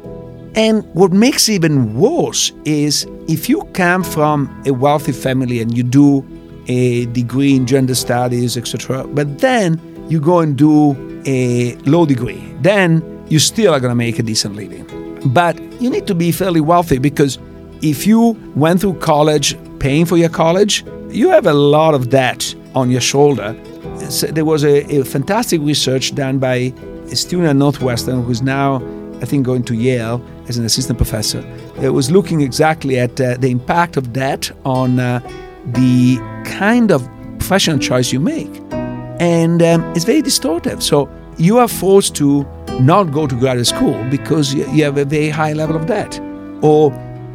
And 0.54 0.84
what 0.94 1.12
makes 1.12 1.48
it 1.48 1.52
even 1.54 1.94
worse 1.94 2.52
is 2.64 3.06
if 3.28 3.48
you 3.48 3.62
come 3.72 4.02
from 4.02 4.62
a 4.66 4.72
wealthy 4.72 5.12
family 5.12 5.60
and 5.60 5.76
you 5.76 5.82
do 5.82 6.26
a 6.66 7.06
degree 7.06 7.54
in 7.54 7.66
gender 7.66 7.94
studies, 7.94 8.56
etc., 8.56 9.06
but 9.08 9.38
then 9.38 9.80
you 10.08 10.20
go 10.20 10.40
and 10.40 10.56
do 10.56 10.96
a 11.26 11.74
low 11.86 12.04
degree, 12.04 12.42
then 12.62 13.02
you 13.28 13.38
still 13.38 13.72
are 13.72 13.80
going 13.80 13.90
to 13.90 13.96
make 13.96 14.18
a 14.18 14.22
decent 14.22 14.56
living. 14.56 14.86
But 15.32 15.60
you 15.80 15.88
need 15.88 16.06
to 16.08 16.14
be 16.14 16.32
fairly 16.32 16.60
wealthy 16.60 16.98
because 16.98 17.38
if 17.82 18.06
you 18.06 18.36
went 18.54 18.80
through 18.80 18.94
college 18.98 19.56
paying 19.78 20.04
for 20.04 20.16
your 20.16 20.28
college, 20.28 20.84
you 21.10 21.30
have 21.30 21.46
a 21.46 21.54
lot 21.54 21.94
of 21.94 22.10
debt 22.10 22.54
on 22.74 22.90
your 22.90 23.00
shoulder. 23.00 23.56
So 24.10 24.26
there 24.26 24.44
was 24.44 24.64
a, 24.64 24.84
a, 25.00 25.04
fantastic 25.04 25.60
research 25.60 26.14
done 26.14 26.38
by 26.38 26.72
a 27.10 27.16
student 27.16 27.48
at 27.48 27.56
Northwestern 27.56 28.22
who's 28.22 28.42
now, 28.42 28.76
I 29.20 29.24
think, 29.24 29.44
going 29.44 29.64
to 29.64 29.74
Yale 29.74 30.24
as 30.48 30.56
an 30.56 30.64
assistant 30.64 30.98
professor. 30.98 31.44
It 31.82 31.90
was 31.90 32.10
looking 32.10 32.40
exactly 32.40 32.98
at 32.98 33.20
uh, 33.20 33.36
the 33.38 33.50
impact 33.50 33.96
of 33.96 34.12
debt 34.12 34.50
on 34.64 34.98
uh, 34.98 35.20
the 35.66 36.18
kind 36.44 36.90
of 36.90 37.08
professional 37.38 37.78
choice 37.78 38.12
you 38.12 38.20
make. 38.20 38.50
And 39.20 39.62
um, 39.62 39.84
it's 39.94 40.04
very 40.04 40.22
distortive. 40.22 40.82
So 40.82 41.08
you 41.36 41.58
are 41.58 41.68
forced 41.68 42.14
to 42.16 42.46
not 42.80 43.12
go 43.12 43.26
to 43.26 43.34
graduate 43.34 43.66
school 43.66 44.02
because 44.10 44.54
you 44.54 44.84
have 44.84 44.96
a 44.96 45.04
very 45.04 45.28
high 45.28 45.52
level 45.52 45.76
of 45.76 45.86
debt. 45.86 46.18
Or 46.62 46.92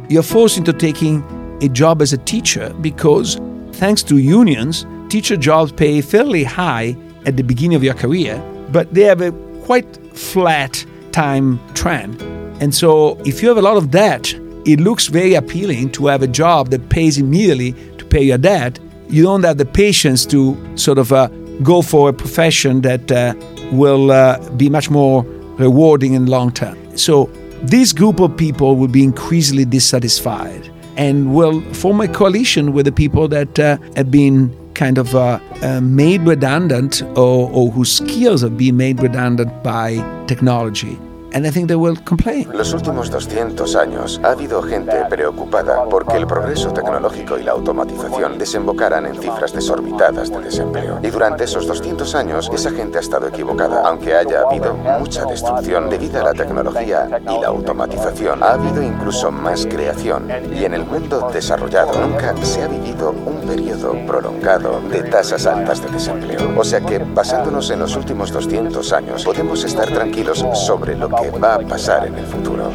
you're 0.08 0.22
forced 0.22 0.58
into 0.58 0.72
taking 0.72 1.22
a 1.62 1.68
job 1.68 2.02
as 2.02 2.12
a 2.12 2.18
teacher 2.18 2.74
because, 2.80 3.40
thanks 3.72 4.02
to 4.04 4.18
unions, 4.18 4.86
teacher 5.08 5.36
jobs 5.36 5.72
pay 5.72 6.00
fairly 6.00 6.44
high 6.44 6.96
at 7.24 7.36
the 7.36 7.42
beginning 7.42 7.76
of 7.76 7.82
your 7.82 7.94
career, 7.94 8.38
but 8.70 8.92
they 8.94 9.02
have 9.02 9.20
a 9.20 9.32
quite 9.66 9.96
flat 10.16 10.86
time 11.10 11.58
trend. 11.74 12.22
And 12.62 12.72
so, 12.72 13.18
if 13.26 13.42
you 13.42 13.48
have 13.48 13.58
a 13.58 13.62
lot 13.62 13.76
of 13.76 13.90
debt, 13.90 14.32
it 14.64 14.78
looks 14.80 15.08
very 15.08 15.34
appealing 15.34 15.90
to 15.92 16.06
have 16.06 16.22
a 16.22 16.28
job 16.28 16.70
that 16.70 16.88
pays 16.88 17.18
immediately 17.18 17.72
to 17.98 18.04
pay 18.04 18.22
your 18.22 18.38
debt. 18.38 18.78
You 19.08 19.24
don't 19.24 19.44
have 19.44 19.58
the 19.58 19.66
patience 19.66 20.24
to 20.26 20.40
sort 20.76 20.98
of 20.98 21.12
uh, 21.12 21.26
go 21.62 21.82
for 21.82 22.08
a 22.08 22.12
profession 22.12 22.82
that 22.82 23.10
uh, 23.10 23.34
will 23.72 24.10
uh, 24.12 24.38
be 24.50 24.70
much 24.70 24.88
more 24.88 25.24
rewarding 25.58 26.14
in 26.14 26.26
the 26.26 26.30
long 26.30 26.52
term. 26.52 26.76
So, 26.96 27.26
this 27.62 27.92
group 27.92 28.20
of 28.20 28.36
people 28.36 28.76
will 28.76 28.92
be 29.00 29.02
increasingly 29.02 29.64
dissatisfied 29.64 30.70
and 30.96 31.34
will 31.34 31.60
form 31.74 32.00
a 32.00 32.08
coalition 32.08 32.72
with 32.72 32.86
the 32.86 32.92
people 32.92 33.26
that 33.28 33.58
uh, 33.58 33.78
have 33.96 34.10
been 34.12 34.54
kind 34.76 34.98
of 34.98 35.14
uh, 35.14 35.40
uh, 35.62 35.80
made 35.80 36.20
redundant 36.22 37.02
or, 37.16 37.50
or 37.50 37.70
whose 37.70 37.90
skills 37.90 38.44
are 38.44 38.50
being 38.50 38.76
made 38.76 39.02
redundant 39.02 39.50
by 39.64 39.96
technology. 40.26 40.96
And 41.36 41.46
I 41.46 41.50
think 41.50 41.68
they 41.68 41.76
will 41.76 41.98
complain. 42.02 42.48
Los 42.54 42.72
últimos 42.72 43.10
200 43.10 43.76
años 43.76 44.18
ha 44.24 44.30
habido 44.30 44.62
gente 44.62 45.04
preocupada 45.10 45.84
porque 45.84 46.16
el 46.16 46.26
progreso 46.26 46.72
tecnológico 46.72 47.38
y 47.38 47.42
la 47.42 47.52
automatización 47.52 48.38
desembocaran 48.38 49.04
en 49.04 49.20
cifras 49.20 49.52
desorbitadas 49.52 50.30
de 50.30 50.38
desempleo. 50.40 50.98
Y 51.02 51.08
durante 51.08 51.44
esos 51.44 51.66
200 51.66 52.14
años 52.14 52.50
esa 52.54 52.70
gente 52.70 52.96
ha 52.96 53.02
estado 53.02 53.28
equivocada. 53.28 53.82
Aunque 53.86 54.16
haya 54.16 54.40
habido 54.48 54.74
mucha 54.74 55.26
destrucción 55.26 55.90
debido 55.90 56.20
a 56.20 56.24
la 56.24 56.32
tecnología 56.32 57.20
y 57.20 57.40
la 57.40 57.48
automatización, 57.48 58.42
ha 58.42 58.52
habido 58.52 58.82
incluso 58.82 59.30
más 59.30 59.66
creación. 59.66 60.30
Y 60.58 60.64
en 60.64 60.72
el 60.72 60.86
mundo 60.86 61.28
desarrollado 61.30 62.00
nunca 62.00 62.34
se 62.44 62.62
ha 62.62 62.68
vivido 62.68 63.10
un 63.10 63.46
periodo 63.46 63.94
prolongado 64.06 64.80
de 64.90 65.02
tasas 65.02 65.46
altas 65.46 65.82
de 65.82 65.90
desempleo. 65.90 66.54
O 66.56 66.64
sea 66.64 66.80
que, 66.80 66.98
basándonos 66.98 67.68
en 67.68 67.80
los 67.80 67.94
últimos 67.94 68.32
200 68.32 68.90
años, 68.94 69.22
podemos 69.22 69.62
estar 69.64 69.92
tranquilos 69.92 70.42
sobre 70.54 70.96
lo 70.96 71.10
que 71.10 71.25
va 71.30 71.56
a 71.56 71.58
pasar 71.60 72.06
en 72.06 72.14
el 72.14 72.26
futuro. 72.26 72.70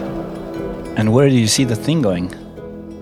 And 0.98 1.14
where 1.14 1.30
do 1.30 1.36
you 1.36 1.48
see 1.48 1.64
the 1.64 1.76
thing 1.76 2.02
going? 2.02 2.34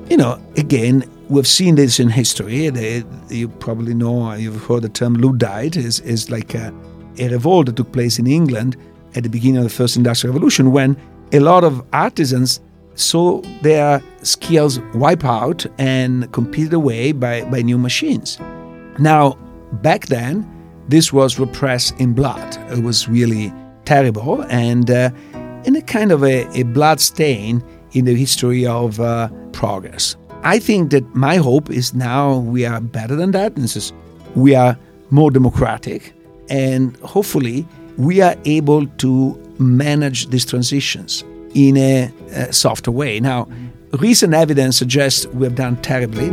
You 0.10 0.18
know, 0.18 0.39
again, 0.58 1.03
we've 1.29 1.48
seen 1.48 1.75
this 1.75 2.00
in 2.00 2.10
history. 2.10 2.70
They, 2.70 3.03
you 3.29 3.48
probably 3.48 3.94
know, 3.94 4.34
you've 4.34 4.63
heard 4.63 4.84
the 4.84 4.89
term 4.89 5.15
Luddite, 5.15 5.75
is, 5.75 6.00
is 6.01 6.29
like 6.29 6.56
a, 6.56 6.74
a 7.18 7.29
revolt 7.29 7.68
that 7.68 7.75
took 7.75 7.91
place 7.91 8.20
in 8.20 8.27
England 8.27 8.77
at 9.15 9.24
the 9.24 9.29
beginning 9.29 9.58
of 9.58 9.63
the 9.63 9.70
first 9.70 9.96
industrial 9.96 10.34
revolution 10.34 10.72
when 10.72 10.96
a 11.32 11.39
lot 11.39 11.63
of 11.63 11.84
artisans 11.94 12.60
saw 12.96 13.41
their 13.62 14.01
skills 14.24 14.79
wipe 14.94 15.24
out 15.24 15.65
and 15.77 16.32
competed 16.32 16.74
away 16.74 17.12
by, 17.12 17.44
by 17.46 17.62
new 17.62 17.77
machines. 17.77 18.39
Now, 19.00 19.38
back 19.82 20.08
then, 20.08 20.46
this 20.89 21.13
was 21.13 21.39
repressed 21.39 22.00
in 22.00 22.13
blood. 22.13 22.58
It 22.72 22.84
was 22.84 23.08
really 23.08 23.53
terrible 23.86 24.44
and 24.50 24.91
uh, 24.91 25.10
in 25.69 25.75
a 25.75 25.81
kind 25.83 26.11
of 26.11 26.23
a, 26.23 26.47
a 26.57 26.63
blood 26.63 26.99
stain 26.99 27.63
in 27.91 28.05
the 28.05 28.15
history 28.15 28.65
of 28.65 28.99
uh, 28.99 29.29
progress. 29.51 30.15
I 30.41 30.57
think 30.57 30.89
that 30.89 31.05
my 31.13 31.35
hope 31.35 31.69
is 31.69 31.93
now 31.93 32.39
we 32.39 32.65
are 32.65 32.81
better 32.81 33.15
than 33.15 33.31
that. 33.31 33.55
This 33.55 33.75
is, 33.75 33.93
we 34.35 34.55
are 34.55 34.75
more 35.11 35.29
democratic, 35.29 36.13
and 36.49 36.97
hopefully 36.97 37.67
we 37.97 38.19
are 38.19 38.35
able 38.45 38.88
to 38.88 39.38
manage 39.59 40.29
these 40.29 40.43
transitions 40.43 41.23
in 41.53 41.77
a, 41.77 42.11
a 42.31 42.51
softer 42.51 42.89
way. 42.89 43.19
Now, 43.19 43.47
recent 43.99 44.33
evidence 44.33 44.75
suggests 44.75 45.27
we 45.27 45.45
have 45.45 45.55
done 45.55 45.75
terribly. 45.83 46.29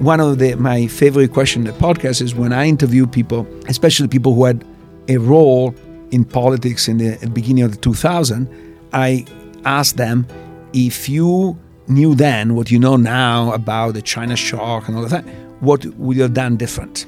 One 0.00 0.20
of 0.20 0.38
the, 0.38 0.54
my 0.54 0.86
favorite 0.86 1.32
questions 1.34 1.68
in 1.68 1.74
the 1.74 1.78
podcast 1.78 2.22
is 2.22 2.34
when 2.34 2.54
I 2.54 2.66
interview 2.66 3.06
people, 3.06 3.46
especially 3.68 4.08
people 4.08 4.32
who 4.34 4.44
had 4.46 4.64
a 5.08 5.18
role 5.18 5.74
in 6.12 6.24
politics 6.24 6.88
in 6.88 6.98
the 6.98 7.28
beginning 7.32 7.64
of 7.64 7.72
the 7.72 7.78
2000, 7.78 8.48
I 8.92 9.24
asked 9.64 9.96
them 9.96 10.26
if 10.72 11.08
you 11.08 11.58
knew 11.88 12.14
then 12.14 12.54
what 12.54 12.70
you 12.70 12.78
know 12.78 12.96
now 12.96 13.52
about 13.52 13.94
the 13.94 14.02
China 14.02 14.36
shock 14.36 14.88
and 14.88 14.96
all 14.96 15.04
that, 15.06 15.24
what 15.60 15.84
would 15.96 16.16
you 16.16 16.22
have 16.22 16.34
done 16.34 16.56
different? 16.56 17.06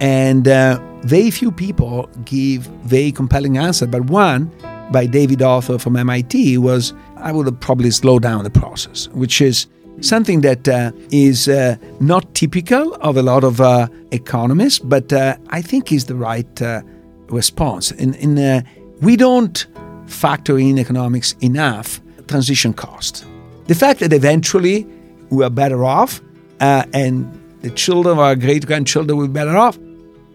And 0.00 0.48
uh, 0.48 0.80
very 1.02 1.30
few 1.30 1.52
people 1.52 2.08
give 2.24 2.62
very 2.84 3.12
compelling 3.12 3.56
answer. 3.58 3.86
But 3.86 4.06
one 4.06 4.50
by 4.90 5.06
David 5.06 5.42
Autor 5.42 5.78
from 5.78 5.96
MIT 5.96 6.58
was, 6.58 6.92
I 7.16 7.32
would 7.32 7.46
have 7.46 7.60
probably 7.60 7.90
slowed 7.90 8.22
down 8.22 8.44
the 8.44 8.50
process, 8.50 9.08
which 9.08 9.40
is 9.40 9.66
something 10.00 10.42
that 10.42 10.68
uh, 10.68 10.92
is 11.10 11.48
uh, 11.48 11.76
not 12.00 12.34
typical 12.34 12.94
of 12.94 13.16
a 13.16 13.22
lot 13.22 13.44
of 13.44 13.60
uh, 13.60 13.88
economists, 14.12 14.78
but 14.78 15.12
uh, 15.12 15.36
I 15.48 15.62
think 15.62 15.92
is 15.92 16.04
the 16.04 16.14
right 16.14 16.62
uh, 16.62 16.82
response. 17.28 17.92
In, 17.92 18.14
in 18.14 18.38
uh, 18.38 18.62
we 19.00 19.16
don't 19.16 19.66
factor 20.06 20.58
in 20.58 20.78
economics 20.78 21.34
enough 21.40 22.00
transition 22.28 22.72
cost. 22.72 23.26
The 23.66 23.74
fact 23.74 24.00
that 24.00 24.12
eventually 24.12 24.86
we 25.30 25.44
are 25.44 25.50
better 25.50 25.84
off 25.84 26.20
uh, 26.60 26.84
and 26.92 27.26
the 27.62 27.70
children 27.70 28.12
of 28.12 28.18
our 28.18 28.36
great 28.36 28.66
grandchildren 28.66 29.18
will 29.18 29.26
be 29.26 29.32
better 29.32 29.56
off 29.56 29.78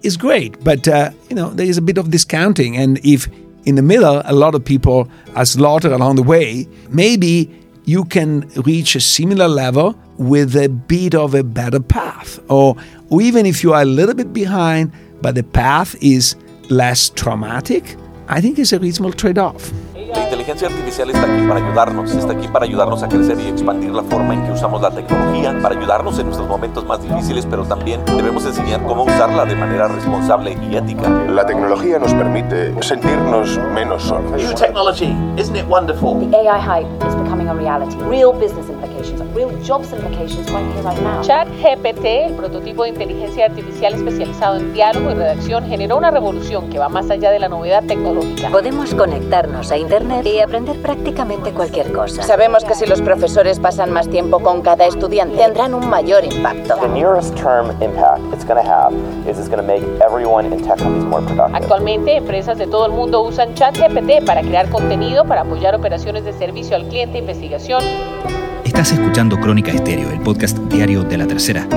is 0.03 0.17
great, 0.17 0.62
but 0.63 0.88
uh, 0.88 1.12
you 1.29 1.36
know 1.36 1.50
there 1.51 1.65
is 1.65 1.77
a 1.77 1.81
bit 1.81 1.98
of 1.98 2.10
discounting, 2.10 2.75
and 2.75 3.00
if 3.05 3.29
in 3.65 3.75
the 3.75 3.81
middle 3.81 4.21
a 4.25 4.33
lot 4.33 4.55
of 4.55 4.65
people 4.65 5.07
are 5.36 5.45
slaughtered 5.45 5.91
along 5.91 6.15
the 6.15 6.24
way, 6.24 6.67
maybe 6.89 7.50
you 7.86 8.03
can 8.05 8.41
reach 8.65 8.95
a 8.95 9.00
similar 9.00 9.48
level 9.48 9.95
with 10.17 10.55
a 10.55 10.69
bit 10.69 11.15
of 11.15 11.36
a 11.36 11.43
better 11.43 11.79
path, 11.79 12.39
or, 12.50 12.75
or 13.10 13.21
even 13.21 13.45
if 13.45 13.63
you 13.63 13.74
are 13.74 13.81
a 13.81 13.86
little 13.86 14.15
bit 14.15 14.33
behind, 14.33 14.91
but 15.21 15.36
the 15.36 15.43
path 15.43 15.95
is 16.01 16.36
less 16.70 17.10
traumatic, 17.10 17.98
I 18.27 18.41
think 18.41 18.60
it's 18.60 18.74
a 18.74 18.80
reasonable 18.80 19.13
trade-off. 19.13 19.72
La 19.96 20.24
inteligencia 20.24 20.68
artificial 20.68 21.10
está 21.10 21.24
aquí 21.24 21.48
para 21.48 21.65
ayudarnos, 21.65 22.13
está 22.13 22.34
aquí 22.34 22.48
para 22.50 22.65
ayudarnos 22.65 23.01
a 23.01 23.08
crecer 23.08 23.39
y 23.39 23.48
expandir 23.48 23.91
la 23.91 24.03
forma 24.03 24.34
en 24.34 24.46
que 24.46 24.51
usamos 24.51 24.82
la 24.82 24.91
tecnología, 24.91 25.58
para 25.62 25.77
ayudarnos 25.77 26.20
en 26.20 26.25
nuestros 26.25 26.50
momentos 26.50 26.86
más 26.86 27.01
difíciles, 27.01 27.46
pero 27.50 27.63
también 27.63 28.03
debemos 28.06 28.46
enseñar 28.46 28.84
cómo 28.86 29.03
usarla 29.03 29.46
de 29.46 29.56
manera 29.56 29.88
responsable 29.88 30.58
y 30.70 30.75
ética. 30.75 31.10
La 31.30 31.46
tecnología 31.46 31.98
nos 31.98 32.13
permite 32.13 32.74
sentirnos 32.82 33.58
menos 33.74 34.03
solos. 34.03 34.32
New 34.32 34.53
technology, 34.53 35.15
isn't 35.38 35.56
it 35.56 35.65
wonderful? 35.68 36.20
The 36.20 36.36
AI 36.36 36.60
hype 36.60 37.08
is 37.08 37.15
becoming 37.15 37.48
a 37.48 37.53
reality. 37.53 37.96
Real 38.10 38.34
business 38.34 38.70
implications, 38.70 39.21
real 39.34 39.50
jobs 39.64 39.92
implications 39.94 40.50
right 40.52 40.66
here, 40.74 40.84
right 40.84 41.02
now. 41.02 41.22
ChatGPT, 41.22 42.06
el 42.06 42.34
prototipo 42.36 42.84
de 42.84 42.90
inteligencia 42.90 43.46
artificial 43.46 43.94
especializado 43.94 44.58
en 44.58 44.74
diálogo 44.74 45.12
y 45.12 45.14
redacción, 45.14 45.66
generó 45.68 45.98
una 45.98 46.12
revolución 46.12 46.70
que 46.70 46.80
va 46.80 46.90
más 46.90 47.10
allá 47.10 47.32
de 47.32 47.40
la 47.40 47.50
novedad 47.50 47.84
tecnológica. 47.84 48.50
Podemos 48.50 48.94
conectarnos 48.94 49.72
a 49.72 49.78
Internet 49.78 50.26
y 50.26 50.40
aprender 50.40 50.82
prácticamente 50.82 51.52
cualquier 51.52 51.92
cosa. 51.92 52.24
Sabemos 52.24 52.64
que 52.64 52.76
si 52.76 52.86
los 52.86 53.02
profesores 53.02 53.60
pasan 53.60 53.92
más 53.92 54.10
tiempo 54.10 54.40
con 54.40 54.62
cada 54.62 54.86
estudiante, 54.86 55.38
tendrán 55.38 55.74
un 55.74 55.90
mayor 55.90 56.24
impacto. 56.24 56.76
The 56.76 56.88
nearest 56.88 57.36
term 57.36 57.72
impact 57.82 58.22
it's 58.34 58.46
going 58.46 58.62
to 58.62 58.70
have 58.70 58.94
is 59.28 59.40
it's 59.40 59.50
going 59.50 59.62
to 59.62 59.68
make 59.68 59.84
everyone 60.02 60.46
in 60.46 60.62
tech 60.62 60.78
companies 60.78 61.06
more 61.06 61.22
productive. 61.22 61.56
Actualmente, 61.56 62.16
empresas 62.18 62.58
de 62.58 62.68
todo 62.68 62.86
el 62.86 62.92
mundo 62.92 63.22
usan 63.22 63.54
ChatGPT 63.54 64.26
para 64.26 64.42
crear 64.42 64.70
contenido, 64.70 65.26
para 65.26 65.42
apoyar 65.42 65.76
operaciones 65.76 66.26
de 66.26 66.34
servicio 66.34 66.76
al 66.76 66.88
cliente, 66.88 67.18
investigación. 67.18 67.84
Estás 68.72 68.94
escuchando 68.94 69.38
Crónica 69.38 69.70
Estéreo, 69.74 70.10
el 70.12 70.22
podcast 70.22 70.58
diario 70.58 71.04
de 71.04 71.18
la 71.18 71.28
tercera. 71.28 71.68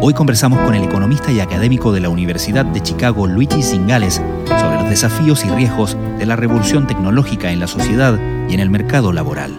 Hoy 0.00 0.14
conversamos 0.14 0.60
con 0.60 0.76
el 0.76 0.84
economista 0.84 1.32
y 1.32 1.40
académico 1.40 1.90
de 1.90 1.98
la 1.98 2.08
Universidad 2.08 2.64
de 2.64 2.80
Chicago, 2.80 3.26
Luigi 3.26 3.60
Singales, 3.60 4.22
sobre 4.46 4.76
los 4.76 4.88
desafíos 4.88 5.44
y 5.44 5.50
riesgos 5.50 5.96
de 6.16 6.26
la 6.26 6.36
revolución 6.36 6.86
tecnológica 6.86 7.50
en 7.50 7.58
la 7.58 7.66
sociedad 7.66 8.16
y 8.48 8.54
en 8.54 8.60
el 8.60 8.70
mercado 8.70 9.12
laboral. 9.12 9.58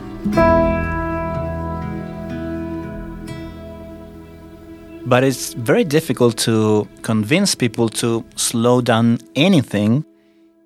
But 5.05 5.25
it's 5.25 5.53
very 5.53 5.83
difficult 5.83 6.41
to 6.45 6.87
convince 7.01 7.57
people 7.57 7.89
to 7.99 8.23
slow 8.37 8.81
down 8.81 9.17
anything 9.35 10.05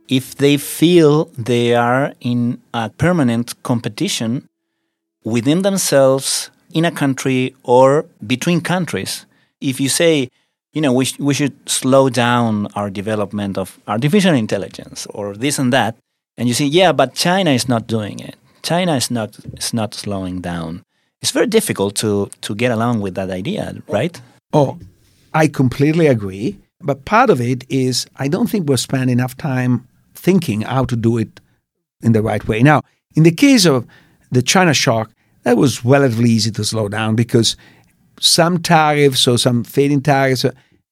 if 0.08 0.36
they 0.36 0.60
feel 0.60 1.32
they 1.44 1.76
are 1.76 2.14
in 2.20 2.60
a 2.72 2.90
permanent 2.90 3.54
competition 3.64 4.49
within 5.24 5.62
themselves 5.62 6.52
in 6.74 6.86
a 6.86 6.92
country 6.92 7.56
or 7.64 8.06
between 8.26 8.62
countries. 8.62 9.26
If 9.62 9.80
you 9.80 9.90
say, 9.90 10.30
you 10.74 10.82
know, 10.82 10.94
we, 10.94 11.06
sh- 11.06 11.20
we 11.20 11.34
should 11.34 11.70
slow 11.70 12.10
down 12.10 12.68
our 12.76 12.90
development 12.90 13.58
of 13.58 13.80
artificial 13.88 14.34
intelligence 14.34 15.08
or 15.08 15.36
this 15.36 15.60
and 15.60 15.74
that, 15.74 15.96
and 16.38 16.48
you 16.48 16.54
say, 16.54 16.66
yeah, 16.66 16.92
but 16.92 17.16
China 17.16 17.52
is 17.52 17.68
not 17.68 17.88
doing 17.88 18.20
it. 18.20 18.36
China 18.62 18.96
is 18.96 19.10
not 19.10 19.38
is 19.58 19.74
not 19.74 19.94
slowing 19.94 20.42
down. 20.42 20.84
It's 21.22 21.32
very 21.32 21.48
difficult 21.48 21.96
to 21.96 22.30
to 22.42 22.56
get 22.56 22.72
along 22.72 23.02
with 23.02 23.16
that 23.16 23.30
idea, 23.30 23.76
right? 23.88 24.22
Oh, 24.54 24.80
I 25.34 25.48
completely 25.48 26.08
agree. 26.08 26.58
But 26.82 27.06
part 27.06 27.30
of 27.30 27.42
it 27.42 27.66
is 27.70 28.06
I 28.18 28.28
don't 28.28 28.50
think 28.50 28.68
we're 28.68 28.78
spending 28.78 29.10
enough 29.10 29.36
time 29.38 29.88
thinking 30.14 30.62
how 30.62 30.86
to 30.86 30.96
do 30.96 31.18
it 31.18 31.40
in 32.02 32.14
the 32.14 32.22
right 32.22 32.46
way. 32.48 32.64
Now, 32.64 32.82
in 33.16 33.24
the 33.24 33.32
case 33.32 33.66
of 33.66 33.86
the 34.32 34.42
China 34.42 34.74
shock, 34.74 35.12
that 35.44 35.58
was 35.58 35.84
relatively 35.86 36.30
easy 36.30 36.52
to 36.52 36.64
slow 36.64 36.90
down 36.90 37.16
because 37.16 37.56
some 38.20 38.62
tariffs 38.62 39.28
or 39.28 39.38
some 39.38 39.64
fading 39.64 40.02
tariffs 40.02 40.46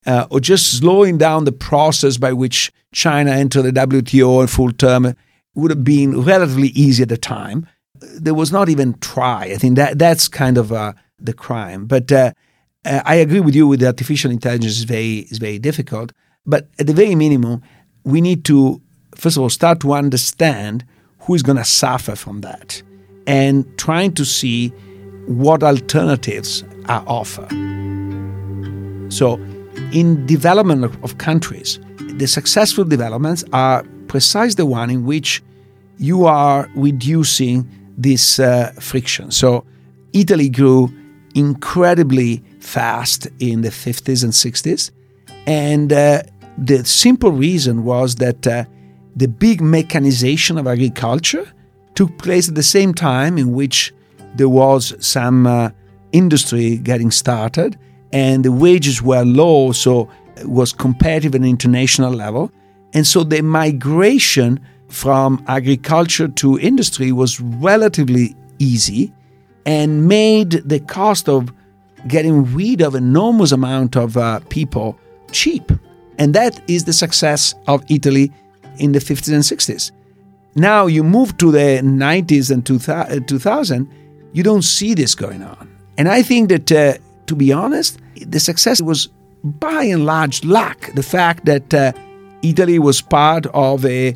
uh, 0.06 0.28
or 0.30 0.40
just 0.40 0.78
slowing 0.80 1.18
down 1.18 1.44
the 1.44 1.52
process 1.52 2.18
by 2.18 2.34
which 2.34 2.72
China 2.94 3.32
entered 3.32 3.64
the 3.64 3.72
WTO 3.72 4.42
in 4.42 4.48
full 4.48 4.72
term 4.72 5.16
would 5.56 5.72
have 5.72 5.84
been 5.84 6.22
relatively 6.22 6.70
easy 6.70 7.04
at 7.04 7.10
the 7.10 7.18
time. 7.18 7.68
There 7.96 8.34
was 8.34 8.52
not 8.52 8.70
even 8.70 8.98
try. 9.00 9.46
I 9.46 9.58
think 9.58 9.76
that 9.76 10.00
that's 10.00 10.28
kind 10.28 10.58
of 10.58 10.72
uh, 10.72 10.94
the 11.20 11.34
crime. 11.34 11.86
But 11.86 12.12
uh, 12.12 12.32
uh 12.86 13.02
I 13.06 13.16
agree 13.16 13.40
with 13.40 13.56
you 13.56 13.68
with 13.68 13.80
the 13.80 13.88
artificial 13.88 14.32
intelligence 14.32 14.78
is 14.78 14.84
very 14.84 15.28
is 15.32 15.40
very 15.40 15.60
difficult. 15.60 16.14
But 16.46 16.70
at 16.80 16.88
the 16.88 16.94
very 16.94 17.16
minimum, 17.16 17.64
we 18.04 18.22
need 18.22 18.46
to 18.46 18.82
first 19.16 19.36
of 19.36 19.44
all 19.44 19.50
start 19.50 19.80
to 19.82 19.94
understand 19.94 20.86
who 21.22 21.34
is 21.34 21.44
going 21.44 21.58
to 21.58 21.66
suffer 21.66 22.16
from 22.16 22.42
that 22.42 22.82
and 23.28 23.66
trying 23.78 24.14
to 24.14 24.26
see 24.26 24.70
what 25.28 25.62
alternatives 25.62 26.64
are 26.88 27.04
offered. 27.06 27.52
So, 29.10 29.36
in 29.92 30.26
development 30.26 30.86
of 31.04 31.18
countries, 31.18 31.80
the 31.98 32.26
successful 32.28 32.84
developments 32.84 33.44
are 33.54 33.84
precisely 34.08 34.56
the 34.56 34.66
one 34.66 34.90
in 34.90 35.06
which 35.06 35.44
you 35.98 36.26
are 36.26 36.70
reducing 36.76 37.70
this 37.98 38.40
uh, 38.40 38.72
friction. 38.80 39.32
So, 39.32 39.66
Italy 40.14 40.50
grew 40.50 40.92
incredibly 41.36 42.44
fast 42.60 43.28
in 43.40 43.62
the 43.62 43.70
50s 43.70 44.24
and 44.24 44.34
60s, 44.34 44.92
and 45.46 45.92
uh, 45.92 46.24
the 46.58 46.84
simple 46.86 47.32
reason 47.32 47.84
was 47.84 48.16
that 48.16 48.48
uh, 48.48 48.66
the 49.16 49.28
big 49.28 49.62
mechanization 49.62 50.58
of 50.58 50.68
agriculture 50.68 51.52
took 51.98 52.16
place 52.20 52.48
at 52.48 52.54
the 52.54 52.62
same 52.62 52.94
time 52.94 53.40
in 53.40 53.54
which 53.54 53.92
there 54.36 54.48
was 54.48 54.94
some 55.00 55.48
uh, 55.48 55.72
industry 56.12 56.78
getting 56.78 57.10
started 57.10 57.76
and 58.14 58.46
the 58.46 58.52
wages 58.52 59.02
were 59.02 59.26
low, 59.26 59.72
so 59.72 60.08
it 60.36 60.48
was 60.48 60.72
competitive 60.72 61.34
at 61.34 61.42
an 61.42 61.48
international 61.48 62.14
level. 62.14 62.52
And 62.94 63.06
so 63.06 63.24
the 63.24 63.42
migration 63.42 64.60
from 64.90 65.44
agriculture 65.48 66.28
to 66.28 66.60
industry 66.60 67.12
was 67.12 67.42
relatively 67.42 68.36
easy 68.60 69.12
and 69.66 70.08
made 70.08 70.52
the 70.52 70.80
cost 70.80 71.28
of 71.28 71.52
getting 72.08 72.46
rid 72.54 72.82
of 72.82 72.94
enormous 72.94 73.52
amount 73.52 73.96
of 73.96 74.18
uh, 74.18 74.40
people 74.50 75.00
cheap. 75.32 75.72
And 76.20 76.36
that 76.36 76.62
is 76.70 76.86
the 76.86 76.94
success 76.94 77.56
of 77.66 77.84
Italy 77.90 78.32
in 78.78 78.92
the 78.92 79.00
50s 79.00 79.34
and 79.34 79.42
60s. 79.42 79.92
Now 80.58 80.88
you 80.88 81.04
move 81.04 81.38
to 81.38 81.52
the 81.52 81.82
90s 81.84 82.50
and 82.52 82.66
2000, 82.66 83.90
you 84.34 84.44
don't 84.44 84.64
see 84.64 84.96
this 84.96 85.14
going 85.14 85.44
on. 85.44 85.70
And 86.00 86.10
I 86.10 86.24
think 86.24 86.50
that, 86.50 86.72
uh, 86.72 86.96
to 87.28 87.36
be 87.36 87.54
honest, 87.54 88.00
the 88.26 88.40
success 88.40 88.82
was 88.82 89.10
by 89.44 89.84
and 89.84 90.06
large 90.06 90.44
luck. 90.44 90.92
The 90.96 91.04
fact 91.04 91.46
that 91.46 91.74
uh, 91.74 91.92
Italy 92.42 92.80
was 92.80 93.02
part 93.02 93.46
of 93.54 93.86
a 93.86 94.16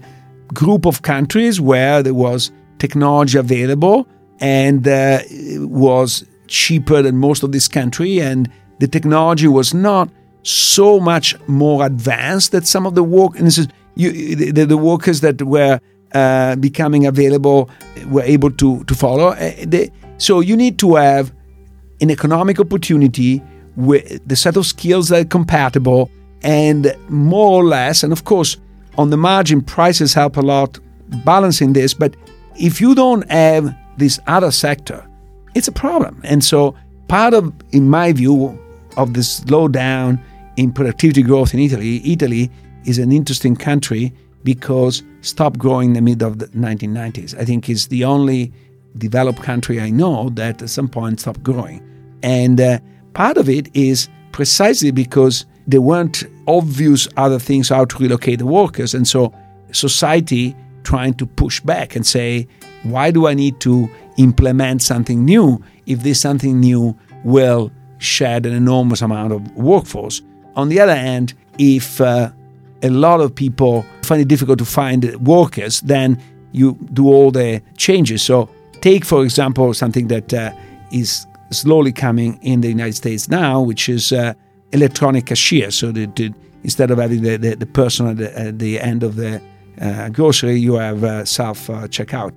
group 0.53 0.87
of 0.87 1.03
countries 1.03 1.61
where 1.61 2.01
there 2.01 2.15
was 2.15 2.51
technology 2.79 3.37
available 3.37 4.07
and 4.39 4.87
uh, 4.87 5.19
was 5.59 6.25
cheaper 6.47 7.03
than 7.03 7.17
most 7.17 7.43
of 7.43 7.51
this 7.51 7.67
country, 7.67 8.19
and 8.19 8.49
the 8.79 8.87
technology 8.87 9.47
was 9.47 9.73
not 9.73 10.09
so 10.41 10.99
much 10.99 11.35
more 11.47 11.85
advanced 11.85 12.51
that 12.51 12.65
some 12.65 12.87
of 12.87 12.95
the 12.95 13.03
work 13.03 13.37
and 13.37 13.45
this 13.45 13.59
is 13.59 13.67
you, 13.93 14.35
the, 14.35 14.65
the 14.65 14.77
workers 14.77 15.21
that 15.21 15.39
were 15.43 15.79
uh, 16.13 16.55
becoming 16.57 17.05
available 17.05 17.69
were 18.07 18.23
able 18.23 18.51
to, 18.51 18.83
to 18.85 18.95
follow. 18.95 19.29
Uh, 19.29 19.51
they, 19.65 19.91
so 20.17 20.39
you 20.39 20.55
need 20.55 20.77
to 20.79 20.95
have 20.95 21.33
an 22.01 22.09
economic 22.09 22.59
opportunity 22.59 23.41
with 23.75 24.21
the 24.27 24.35
set 24.35 24.57
of 24.57 24.65
skills 24.65 25.09
that 25.09 25.25
are 25.25 25.29
compatible 25.29 26.09
and 26.43 26.95
more 27.09 27.51
or 27.51 27.63
less, 27.63 28.03
and 28.03 28.11
of 28.11 28.25
course, 28.25 28.57
on 28.97 29.09
the 29.09 29.17
margin, 29.17 29.61
prices 29.61 30.13
help 30.13 30.37
a 30.37 30.41
lot 30.41 30.79
balancing 31.23 31.73
this. 31.73 31.93
But 31.93 32.15
if 32.59 32.81
you 32.81 32.95
don't 32.95 33.29
have 33.31 33.73
this 33.97 34.19
other 34.27 34.51
sector, 34.51 35.07
it's 35.55 35.67
a 35.67 35.71
problem. 35.71 36.19
And 36.23 36.43
so, 36.43 36.75
part 37.07 37.33
of, 37.33 37.53
in 37.71 37.89
my 37.89 38.11
view, 38.11 38.59
of 38.97 39.13
the 39.13 39.21
slowdown 39.21 40.21
in 40.57 40.71
productivity 40.71 41.23
growth 41.23 41.53
in 41.53 41.59
Italy, 41.59 42.01
Italy 42.11 42.51
is 42.85 42.97
an 42.97 43.11
interesting 43.11 43.55
country 43.55 44.13
because 44.43 45.03
stopped 45.21 45.59
growing 45.59 45.89
in 45.89 45.93
the 45.93 46.01
mid 46.01 46.21
of 46.21 46.39
the 46.39 46.47
1990s. 46.47 47.37
I 47.37 47.45
think 47.45 47.69
it's 47.69 47.87
the 47.87 48.03
only 48.03 48.51
developed 48.97 49.41
country 49.41 49.79
I 49.79 49.89
know 49.89 50.29
that 50.31 50.61
at 50.61 50.69
some 50.69 50.87
point 50.87 51.19
stopped 51.21 51.43
growing. 51.43 51.81
And 52.23 52.59
uh, 52.59 52.79
part 53.13 53.37
of 53.37 53.49
it 53.49 53.73
is 53.75 54.09
precisely 54.31 54.91
because 54.91 55.45
there 55.67 55.81
weren't 55.81 56.23
obvious 56.47 57.07
other 57.17 57.39
things 57.39 57.69
how 57.69 57.85
to 57.85 57.97
relocate 57.97 58.39
the 58.39 58.45
workers. 58.45 58.93
And 58.93 59.07
so 59.07 59.33
society 59.71 60.55
trying 60.83 61.13
to 61.15 61.25
push 61.25 61.59
back 61.61 61.95
and 61.95 62.05
say, 62.05 62.47
why 62.83 63.11
do 63.11 63.27
I 63.27 63.33
need 63.33 63.59
to 63.61 63.89
implement 64.17 64.81
something 64.81 65.23
new 65.23 65.63
if 65.85 66.03
this 66.03 66.19
something 66.19 66.59
new 66.59 66.97
will 67.23 67.71
shed 67.99 68.45
an 68.45 68.53
enormous 68.53 69.01
amount 69.01 69.33
of 69.33 69.55
workforce? 69.55 70.21
On 70.55 70.69
the 70.69 70.79
other 70.79 70.95
hand, 70.95 71.33
if 71.57 72.01
uh, 72.01 72.31
a 72.81 72.89
lot 72.89 73.21
of 73.21 73.33
people 73.33 73.85
find 74.03 74.21
it 74.21 74.27
difficult 74.27 74.59
to 74.59 74.65
find 74.65 75.15
workers, 75.25 75.81
then 75.81 76.21
you 76.51 76.77
do 76.93 77.07
all 77.07 77.31
the 77.31 77.61
changes. 77.77 78.23
So, 78.23 78.49
take 78.81 79.05
for 79.05 79.23
example 79.23 79.73
something 79.73 80.07
that 80.07 80.33
uh, 80.33 80.51
is 80.91 81.25
slowly 81.51 81.91
coming 81.91 82.39
in 82.41 82.61
the 82.61 82.69
United 82.69 82.95
States 82.95 83.29
now, 83.29 83.61
which 83.61 83.89
is 83.89 84.11
uh, 84.11 84.33
electronic 84.71 85.27
cashier. 85.27 85.71
So, 85.71 85.91
the, 85.91 86.05
the, 86.07 86.33
instead 86.63 86.91
of 86.91 86.97
having 86.97 87.21
the, 87.21 87.37
the, 87.37 87.55
the 87.55 87.65
person 87.65 88.07
at 88.07 88.17
the, 88.17 88.39
at 88.39 88.59
the, 88.59 88.79
end 88.79 89.03
of 89.03 89.15
the 89.15 89.41
uh, 89.79 90.09
grocery, 90.09 90.55
you 90.55 90.75
have 90.75 91.03
uh, 91.03 91.25
self 91.25 91.69
uh, 91.69 91.87
checkout. 91.87 92.33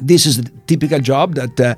This 0.00 0.26
is 0.26 0.38
a 0.38 0.44
typical 0.66 1.00
job 1.00 1.34
that 1.34 1.60
uh, 1.60 1.74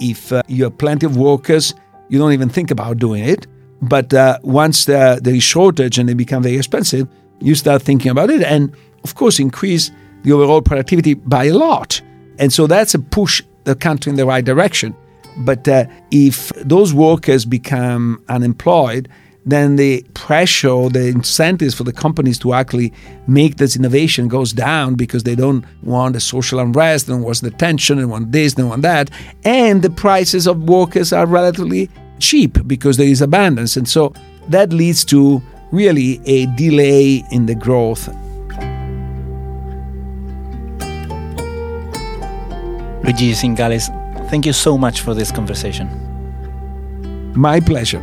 if 0.00 0.32
you 0.46 0.64
have 0.64 0.78
plenty 0.78 1.06
of 1.06 1.16
workers, 1.16 1.74
you 2.08 2.18
don't 2.18 2.32
even 2.32 2.48
think 2.48 2.70
about 2.70 2.98
doing 2.98 3.24
it. 3.24 3.46
But 3.82 4.12
once 4.42 4.86
there 4.86 5.18
is 5.24 5.42
shortage 5.42 5.98
and 5.98 6.08
they 6.08 6.14
become 6.14 6.42
very 6.42 6.56
expensive, 6.56 7.08
you 7.40 7.54
start 7.54 7.82
thinking 7.82 8.10
about 8.10 8.30
it 8.30 8.42
and, 8.42 8.74
of 9.04 9.14
course, 9.14 9.38
increase 9.38 9.90
the 10.22 10.32
overall 10.32 10.62
productivity 10.62 11.14
by 11.14 11.44
a 11.44 11.54
lot. 11.54 12.00
And 12.38 12.52
so 12.52 12.66
that's 12.66 12.94
a 12.94 12.98
push 12.98 13.42
the 13.64 13.74
country 13.74 14.10
in 14.10 14.16
the 14.16 14.26
right 14.26 14.44
direction. 14.44 14.94
But 15.38 15.68
uh, 15.68 15.86
if 16.10 16.48
those 16.56 16.94
workers 16.94 17.44
become 17.44 18.22
unemployed, 18.28 19.08
then 19.44 19.76
the 19.76 20.04
pressure, 20.14 20.88
the 20.88 21.06
incentives 21.06 21.74
for 21.74 21.84
the 21.84 21.92
companies 21.92 22.38
to 22.40 22.52
actually 22.52 22.92
make 23.28 23.56
this 23.56 23.76
innovation 23.76 24.26
goes 24.26 24.52
down 24.52 24.96
because 24.96 25.22
they 25.22 25.36
don't 25.36 25.64
want 25.82 26.14
the 26.14 26.20
social 26.20 26.58
unrest, 26.58 27.06
they 27.06 27.12
don't 27.12 27.22
want 27.22 27.40
the 27.42 27.52
tension, 27.52 27.98
they 27.98 28.04
want 28.04 28.32
this, 28.32 28.54
they 28.54 28.64
want 28.64 28.82
that. 28.82 29.08
And 29.44 29.82
the 29.82 29.90
prices 29.90 30.48
of 30.48 30.68
workers 30.68 31.12
are 31.12 31.26
relatively 31.26 31.88
cheap 32.18 32.58
because 32.66 32.96
there 32.96 33.06
is 33.06 33.22
abundance. 33.22 33.76
And 33.76 33.88
so 33.88 34.12
that 34.48 34.72
leads 34.72 35.04
to 35.06 35.40
really 35.70 36.20
a 36.26 36.46
delay 36.56 37.24
in 37.30 37.46
the 37.46 37.54
growth. 37.54 38.08
Luigi 43.04 43.32
Zingales, 43.32 43.86
thank 44.30 44.46
you 44.46 44.52
so 44.52 44.76
much 44.76 45.00
for 45.00 45.14
this 45.14 45.30
conversation. 45.30 45.88
My 47.34 47.60
pleasure. 47.60 48.02